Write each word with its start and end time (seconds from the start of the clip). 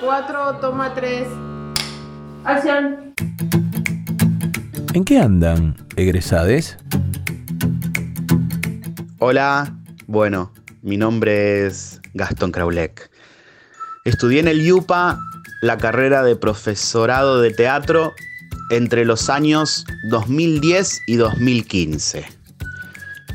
4, 0.00 0.56
toma 0.60 0.94
3. 0.94 1.26
Acción. 2.44 3.14
¿En 4.92 5.04
qué 5.04 5.18
andan, 5.18 5.76
egresades? 5.96 6.76
Hola, 9.18 9.74
bueno, 10.06 10.52
mi 10.82 10.96
nombre 10.96 11.66
es 11.66 12.00
Gastón 12.14 12.52
Kraulek. 12.52 13.10
Estudié 14.04 14.40
en 14.40 14.48
el 14.48 14.60
IUPA 14.62 15.18
la 15.62 15.78
carrera 15.78 16.22
de 16.22 16.36
profesorado 16.36 17.40
de 17.40 17.50
teatro 17.50 18.12
entre 18.70 19.04
los 19.04 19.30
años 19.30 19.86
2010 20.10 21.00
y 21.06 21.16
2015. 21.16 22.26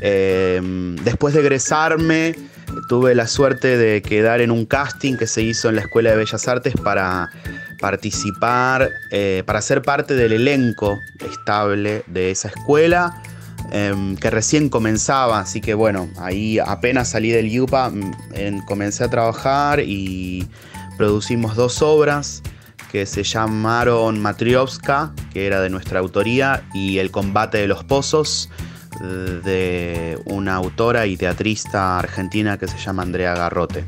Em, 0.00 0.96
después 0.96 1.34
de 1.34 1.40
egresarme, 1.40 2.34
tuve 2.90 3.14
la 3.14 3.28
suerte 3.28 3.78
de 3.78 4.02
quedar 4.02 4.40
en 4.40 4.50
un 4.50 4.66
casting 4.66 5.16
que 5.16 5.28
se 5.28 5.42
hizo 5.42 5.68
en 5.68 5.76
la 5.76 5.82
Escuela 5.82 6.10
de 6.10 6.16
Bellas 6.16 6.48
Artes 6.48 6.74
para 6.74 7.30
participar, 7.78 8.90
eh, 9.12 9.44
para 9.46 9.62
ser 9.62 9.80
parte 9.80 10.16
del 10.16 10.32
elenco 10.32 10.98
estable 11.20 12.02
de 12.08 12.32
esa 12.32 12.48
escuela. 12.48 13.22
Em, 13.70 14.16
que 14.16 14.28
recién 14.28 14.68
comenzaba, 14.68 15.38
así 15.38 15.60
que 15.60 15.74
bueno, 15.74 16.10
ahí 16.18 16.58
apenas 16.58 17.10
salí 17.10 17.30
del 17.30 17.46
IUPA, 17.46 17.90
mm, 17.90 18.64
comencé 18.66 19.04
a 19.04 19.08
trabajar 19.08 19.78
y 19.78 20.48
producimos 20.96 21.54
dos 21.54 21.82
obras 21.82 22.42
que 22.90 23.06
se 23.06 23.22
llamaron 23.22 24.18
Matriovska, 24.18 25.12
que 25.32 25.46
era 25.46 25.60
de 25.60 25.70
nuestra 25.70 26.00
autoría, 26.00 26.64
y 26.74 26.98
El 26.98 27.12
combate 27.12 27.58
de 27.58 27.68
los 27.68 27.84
pozos, 27.84 28.50
de 29.00 30.18
una 30.26 30.56
autora 30.56 31.06
y 31.06 31.16
teatrista 31.16 31.98
argentina 31.98 32.58
que 32.58 32.68
se 32.68 32.78
llama 32.78 33.02
Andrea 33.02 33.34
Garrote. 33.34 33.84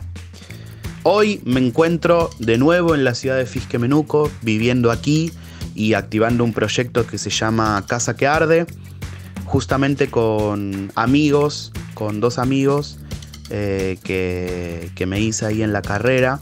Hoy 1.02 1.40
me 1.44 1.60
encuentro 1.60 2.30
de 2.38 2.58
nuevo 2.58 2.94
en 2.94 3.04
la 3.04 3.14
ciudad 3.14 3.36
de 3.36 3.46
Fisquemenuco, 3.46 4.30
viviendo 4.42 4.90
aquí 4.90 5.32
y 5.74 5.94
activando 5.94 6.44
un 6.44 6.52
proyecto 6.52 7.06
que 7.06 7.18
se 7.18 7.30
llama 7.30 7.84
Casa 7.88 8.16
que 8.16 8.26
Arde, 8.26 8.66
justamente 9.44 10.08
con 10.08 10.92
amigos, 10.94 11.72
con 11.94 12.20
dos 12.20 12.38
amigos 12.38 12.98
eh, 13.50 13.98
que, 14.04 14.90
que 14.94 15.06
me 15.06 15.20
hice 15.20 15.46
ahí 15.46 15.62
en 15.62 15.72
la 15.72 15.82
carrera 15.82 16.40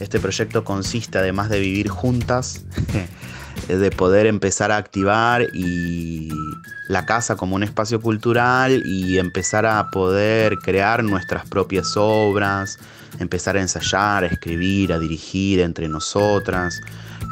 este 0.00 0.20
proyecto 0.20 0.64
consiste, 0.64 1.18
además 1.18 1.48
de 1.48 1.60
vivir 1.60 1.88
juntas, 1.88 2.64
de 3.68 3.90
poder 3.90 4.26
empezar 4.26 4.70
a 4.70 4.76
activar 4.76 5.48
y 5.52 6.28
la 6.88 7.04
casa 7.04 7.36
como 7.36 7.54
un 7.54 7.62
espacio 7.62 8.00
cultural 8.00 8.82
y 8.84 9.18
empezar 9.18 9.66
a 9.66 9.90
poder 9.90 10.58
crear 10.58 11.04
nuestras 11.04 11.46
propias 11.46 11.94
obras, 11.96 12.78
empezar 13.18 13.56
a 13.56 13.60
ensayar, 13.60 14.24
a 14.24 14.26
escribir, 14.26 14.92
a 14.92 14.98
dirigir 14.98 15.60
entre 15.60 15.86
nosotras, 15.88 16.80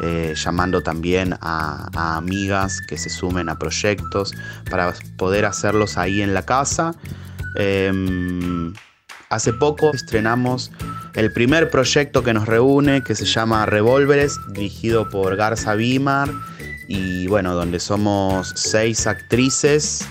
eh, 0.03 0.35
llamando 0.37 0.83
también 0.83 1.35
a, 1.41 2.17
amigas 2.17 2.81
que 2.87 2.99
se 2.99 3.09
sumen 3.09 3.49
a 3.49 3.59
proyectos 3.59 4.35
para 4.71 4.93
poder 5.17 5.47
hacerlos 5.47 5.97
ahí 5.97 6.21
en 6.21 6.35
la 6.35 6.43
casa. 6.43 6.95
Em, 7.57 8.75
hace 9.31 9.55
poco 9.55 9.93
estrenamos 9.95 10.71
el 11.15 11.33
primer 11.33 11.71
proyecto 11.71 12.23
que 12.23 12.35
nos 12.35 12.47
reúne, 12.47 13.03
que 13.03 13.15
se 13.15 13.25
llama 13.25 13.65
Revolveres, 13.65 14.39
dirigido 14.53 15.09
por 15.09 15.35
Garza 15.37 15.75
Bimar, 15.75 16.31
y 16.89 17.27
bueno, 17.27 17.55
donde 17.55 17.81
somos 17.81 18.53
seis 18.55 19.07
actrices 19.07 20.07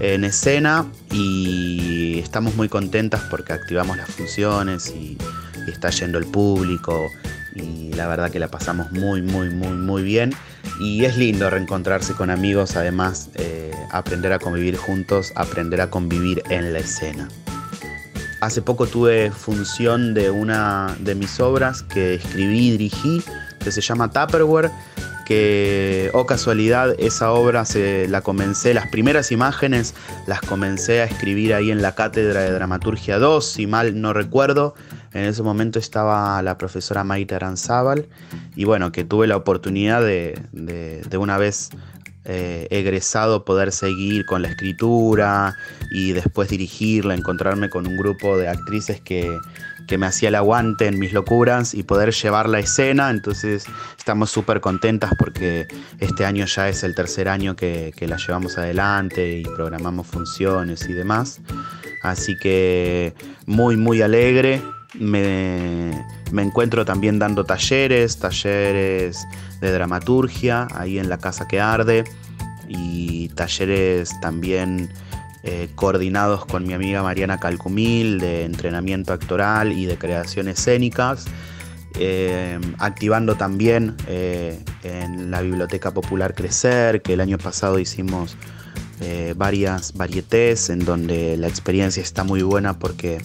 en 0.00 0.24
escena 0.24 0.86
y 1.10 2.18
estamos 2.18 2.54
muy 2.54 2.68
contentas 2.68 3.22
porque 3.30 3.52
activamos 3.52 3.96
las 3.96 4.10
funciones 4.10 4.88
y, 4.88 5.18
está 5.66 5.90
yendo 5.90 6.18
el 6.18 6.26
público 6.26 7.10
y 7.56 7.92
la 7.94 8.06
verdad 8.06 8.30
que 8.30 8.38
la 8.38 8.46
pasamos 8.46 8.92
muy, 8.92 9.20
muy, 9.20 9.50
muy, 9.50 9.76
muy 9.76 10.04
bien. 10.04 10.32
Y 10.78 11.04
es 11.04 11.16
lindo 11.16 11.50
reencontrarse 11.50 12.12
con 12.12 12.30
amigos, 12.30 12.76
además 12.76 13.30
eh, 13.34 13.72
aprender 13.90 14.32
a 14.32 14.38
convivir 14.38 14.76
juntos, 14.76 15.32
aprender 15.34 15.80
a 15.80 15.90
convivir 15.90 16.40
en 16.50 16.72
la 16.72 16.78
escena. 16.78 17.26
Hace 18.40 18.62
poco 18.62 18.86
tuve 18.86 19.32
función 19.32 20.14
de 20.14 20.30
una 20.30 20.96
de 21.00 21.16
mis 21.16 21.40
obras 21.40 21.82
que 21.82 22.14
escribí 22.14 22.68
y 22.68 22.70
dirigí, 22.72 23.22
que 23.58 23.72
se 23.72 23.80
llama 23.80 24.08
Tupperware, 24.08 24.70
que, 25.26 26.10
oh 26.14 26.24
casualidad, 26.24 26.94
esa 26.98 27.32
obra 27.32 27.64
se 27.64 28.06
la 28.08 28.22
comencé, 28.22 28.72
las 28.72 28.88
primeras 28.88 29.32
imágenes 29.32 29.94
las 30.26 30.40
comencé 30.40 31.00
a 31.00 31.04
escribir 31.04 31.52
ahí 31.52 31.70
en 31.70 31.82
la 31.82 31.94
cátedra 31.94 32.42
de 32.42 32.52
Dramaturgia 32.52 33.18
2, 33.18 33.44
si 33.44 33.66
mal 33.66 34.00
no 34.00 34.12
recuerdo. 34.12 34.74
En 35.12 35.24
ese 35.24 35.42
momento 35.42 35.78
estaba 35.78 36.40
la 36.42 36.56
profesora 36.58 37.02
Maite 37.02 37.34
Aranzábal 37.34 38.06
y 38.54 38.64
bueno, 38.64 38.92
que 38.92 39.02
tuve 39.02 39.26
la 39.26 39.36
oportunidad 39.36 40.00
de, 40.00 40.38
de 40.52 41.18
una 41.18 41.38
vez 41.38 41.70
eh, 42.28 42.66
egresado 42.70 43.44
poder 43.44 43.70
seguir 43.70 44.26
con 44.26 44.42
la 44.42 44.48
escritura 44.48 45.56
y 45.92 46.10
después 46.12 46.48
dirigirla, 46.48 47.14
encontrarme 47.14 47.70
con 47.70 47.86
un 47.86 47.96
grupo 47.96 48.36
de 48.36 48.48
actrices 48.48 49.00
que, 49.00 49.38
me 49.96 50.06
hacía 50.06 50.30
el 50.30 50.34
aguante 50.34 50.88
en 50.88 50.98
mis 50.98 51.12
locuras 51.12 51.72
y 51.72 51.84
poder 51.84 52.12
llevar 52.12 52.48
la 52.48 52.58
escena. 52.58 53.10
Entonces 53.10 53.66
estamos 53.96 54.32
súper 54.32 54.60
contentas 54.60 55.12
porque 55.16 55.68
este 56.00 56.24
año 56.24 56.44
ya 56.46 56.68
es 56.68 56.82
el 56.82 56.96
tercer 56.96 57.28
año 57.28 57.54
que, 57.54 57.92
la 58.00 58.16
llevamos 58.16 58.58
adelante 58.58 59.38
y 59.38 59.44
programamos 59.44 60.08
funciones 60.08 60.88
y 60.88 60.92
demás. 60.92 61.40
Así 62.02 62.36
que 62.36 63.14
muy, 63.46 63.76
muy 63.76 64.02
alegre. 64.02 64.60
Me, 64.98 66.04
me 66.32 66.42
encuentro 66.42 66.84
también 66.84 67.18
dando 67.18 67.44
talleres, 67.44 68.18
talleres 68.18 69.26
de 69.60 69.72
dramaturgia, 69.72 70.68
ahí 70.74 70.98
en 70.98 71.08
la 71.08 71.18
Casa 71.18 71.46
que 71.46 71.60
Arde, 71.60 72.04
y 72.68 73.28
talleres 73.30 74.18
también 74.20 74.90
eh, 75.48 75.68
coordinados 75.76 76.44
con 76.44 76.66
mi 76.66 76.72
amiga 76.72 77.04
Mariana 77.04 77.38
Calcumil 77.38 78.18
de 78.18 78.42
entrenamiento 78.44 79.12
actoral 79.12 79.70
y 79.72 79.86
de 79.86 79.96
creación 79.96 80.48
escénicas. 80.48 81.26
Eh, 81.98 82.58
activando 82.78 83.36
también 83.36 83.94
eh, 84.08 84.58
en 84.82 85.30
la 85.30 85.42
Biblioteca 85.42 85.92
Popular 85.92 86.34
Crecer, 86.34 87.00
que 87.00 87.12
el 87.12 87.20
año 87.20 87.38
pasado 87.38 87.78
hicimos 87.78 88.36
varias 89.36 89.92
varietés 89.92 90.70
en 90.70 90.82
donde 90.82 91.36
la 91.36 91.48
experiencia 91.48 92.02
está 92.02 92.24
muy 92.24 92.40
buena 92.40 92.78
porque 92.78 93.20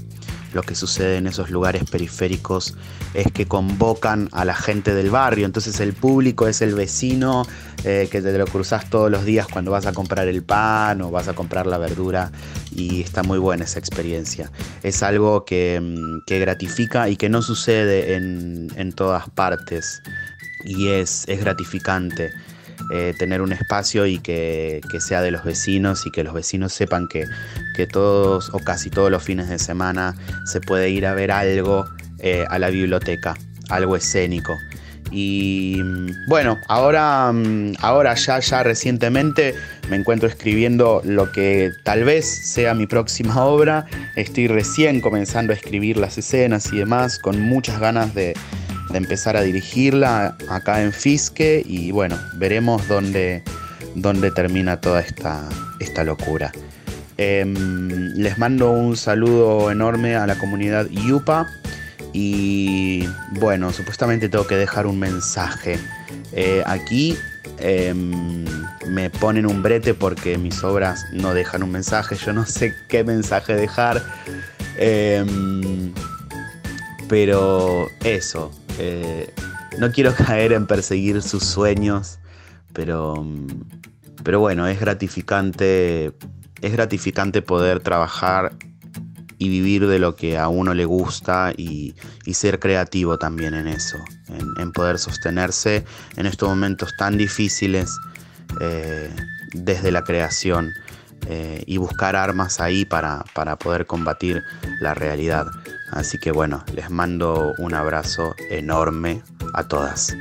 lo 0.53 0.63
que 0.63 0.75
sucede 0.75 1.17
en 1.17 1.27
esos 1.27 1.49
lugares 1.49 1.83
periféricos 1.89 2.75
es 3.13 3.31
que 3.31 3.45
convocan 3.47 4.29
a 4.31 4.45
la 4.45 4.55
gente 4.55 4.93
del 4.93 5.09
barrio, 5.09 5.45
entonces 5.45 5.79
el 5.79 5.93
público 5.93 6.47
es 6.47 6.61
el 6.61 6.75
vecino 6.75 7.45
eh, 7.83 8.09
que 8.11 8.21
te 8.21 8.37
lo 8.37 8.45
cruzas 8.45 8.89
todos 8.89 9.09
los 9.09 9.25
días 9.25 9.47
cuando 9.47 9.71
vas 9.71 9.87
a 9.87 9.93
comprar 9.93 10.27
el 10.27 10.43
pan 10.43 11.01
o 11.01 11.09
vas 11.09 11.27
a 11.27 11.33
comprar 11.33 11.65
la 11.65 11.79
verdura 11.79 12.31
y 12.75 13.01
está 13.01 13.23
muy 13.23 13.39
buena 13.39 13.65
esa 13.65 13.79
experiencia. 13.79 14.51
Es 14.83 15.01
algo 15.01 15.45
que, 15.45 15.79
mm, 15.81 16.25
gratifica 16.27 17.09
y 17.09 17.15
que 17.17 17.27
no 17.27 17.41
sucede 17.41 18.15
en, 18.15 18.93
todas 18.93 19.29
partes 19.29 20.01
y 20.63 20.89
es, 20.89 21.25
es 21.27 21.39
gratificante. 21.39 22.31
Eh, 22.89 23.13
tener 23.17 23.41
un 23.41 23.53
espacio 23.53 24.05
y 24.05 24.19
que, 24.19 24.81
sea 24.99 25.21
de 25.21 25.31
los 25.31 25.43
vecinos 25.43 26.05
y 26.05 26.11
que 26.11 26.23
los 26.23 26.33
vecinos 26.33 26.73
sepan 26.73 27.07
que, 27.07 27.25
todos 27.91 28.51
o 28.53 28.59
casi 28.59 28.91
todos 28.91 29.09
los 29.09 29.23
fines 29.23 29.49
de 29.49 29.57
semana 29.57 30.15
se 30.45 30.61
puede 30.61 30.91
ir 30.91 31.07
a 31.07 31.15
ver 31.15 31.31
algo 31.31 31.85
eh, 32.19 32.45
a 32.47 32.59
la 32.59 32.69
biblioteca, 32.69 33.35
algo 33.69 33.95
escénico. 33.95 34.55
Y 35.11 35.81
mm, 35.83 36.27
bueno, 36.27 36.57
ahora, 36.67 37.31
mm, 37.31 37.73
ahora 37.79 38.13
ya, 38.13 38.39
ya 38.39 38.63
recientemente 38.63 39.55
me 39.89 39.97
encuentro 39.97 40.29
escribiendo 40.29 41.01
lo 41.03 41.31
que 41.31 41.71
tal 41.83 42.03
vez 42.03 42.25
sea 42.25 42.73
mi 42.73 42.87
próxima 42.87 43.43
obra. 43.43 43.87
Estoy 44.15 44.47
recién 44.47 45.01
comenzando 45.01 45.53
a 45.53 45.55
escribir 45.55 45.97
las 45.97 46.17
escenas 46.17 46.71
y 46.71 46.77
demás, 46.77 47.19
con 47.19 47.41
muchas 47.41 47.79
ganas 47.79 48.13
de, 48.13 48.33
de 48.91 48.97
empezar 48.97 49.37
a 49.37 49.41
dirigirla 49.41 50.37
acá 50.49 50.81
en 50.81 50.91
Fisque 50.91 51.63
y 51.65 51.91
bueno, 51.91 52.17
veremos 52.35 52.87
dónde, 52.87 53.43
dónde 53.95 54.31
termina 54.31 54.79
toda 54.79 55.01
esta, 55.01 55.47
esta 55.79 56.03
locura. 56.03 56.51
Em, 57.17 58.13
les 58.15 58.37
mando 58.37 58.71
un 58.71 58.97
saludo 58.97 59.71
enorme 59.71 60.15
a 60.15 60.25
la 60.25 60.37
comunidad 60.37 60.87
Yupa 60.89 61.47
y 62.13 63.05
bueno, 63.39 63.71
supuestamente 63.71 64.27
tengo 64.27 64.47
que 64.47 64.55
dejar 64.55 64.87
un 64.87 64.99
mensaje. 64.99 65.79
Eh, 66.33 66.63
aquí 66.65 67.15
em, 67.59 68.45
me 68.87 69.09
ponen 69.09 69.45
un 69.45 69.61
brete 69.61 69.93
porque 69.93 70.37
mis 70.37 70.63
obras 70.63 71.05
no 71.13 71.33
dejan 71.33 71.63
un 71.63 71.71
mensaje, 71.71 72.15
yo 72.15 72.33
no 72.33 72.45
sé 72.45 72.73
qué 72.89 73.03
mensaje 73.03 73.53
dejar. 73.55 74.01
Em, 74.77 75.93
pero 77.07 77.89
eso, 78.03 78.51
eh, 78.81 79.33
no 79.77 79.91
quiero 79.91 80.13
caer 80.27 80.53
en 80.53 80.67
perseguir 80.67 81.21
sus 81.21 81.43
sueños, 81.43 82.19
pero, 82.73 83.25
pero 84.23 84.39
bueno, 84.39 84.67
es 84.67 84.79
gratificante, 84.79 86.13
es 86.61 86.71
gratificante 86.71 87.41
poder 87.41 87.79
trabajar 87.79 88.53
vivir 89.49 89.87
de 89.87 89.99
lo 89.99 90.15
que 90.15 90.37
a 90.37 90.47
uno 90.47 90.73
le 90.73 90.85
gusta 90.85 91.53
y, 91.55 91.95
ser 92.33 92.59
creativo 92.59 93.17
también 93.17 93.53
en 93.53 93.67
eso, 93.67 93.97
en, 94.57 94.71
poder 94.71 94.97
sostenerse 94.97 95.83
en 96.15 96.25
estos 96.25 96.47
momentos 96.47 96.93
tan 96.97 97.17
difíciles 97.17 97.91
eh, 98.61 99.13
desde 99.53 99.91
la 99.91 100.01
creación 100.03 100.71
eh, 101.27 101.61
y 101.67 101.75
buscar 101.75 102.15
armas 102.15 102.61
ahí 102.61 102.85
para, 102.85 103.25
para 103.33 103.57
poder 103.57 103.85
combatir 103.85 104.41
la 104.79 104.93
realidad. 104.93 105.45
Así 105.91 106.17
que 106.17 106.31
bueno, 106.31 106.63
les 106.73 106.89
mando 106.89 107.53
un 107.57 107.73
abrazo 107.73 108.33
enorme 108.49 109.21
a 109.53 109.67
todas. 109.67 110.15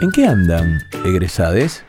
¿En 0.00 0.10
qué 0.12 0.26
andan, 0.26 0.80
egresades? 1.04 1.84